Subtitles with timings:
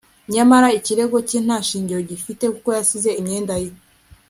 [0.33, 3.69] nyamara ikirego cye nta shingiro gifite 'kuko yasize imyenda ye